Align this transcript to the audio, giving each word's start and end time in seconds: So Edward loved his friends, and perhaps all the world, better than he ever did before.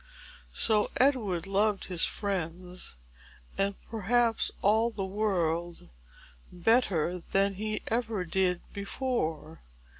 So 0.55 0.89
Edward 0.97 1.45
loved 1.45 1.85
his 1.85 2.05
friends, 2.05 2.95
and 3.55 3.75
perhaps 3.85 4.49
all 4.63 4.89
the 4.89 5.05
world, 5.05 5.89
better 6.51 7.19
than 7.19 7.53
he 7.53 7.83
ever 7.89 8.25
did 8.25 8.61
before. 8.73 9.61